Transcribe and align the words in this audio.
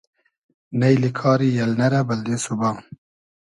نݷلی 0.79 1.09
کاری 1.19 1.49
النۂ 1.63 1.87
رۂ 1.93 2.01
بئلدې 2.07 2.35
سوبا 2.43 2.69